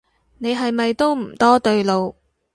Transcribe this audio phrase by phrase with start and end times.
[0.39, 2.15] 你係咪都唔多對路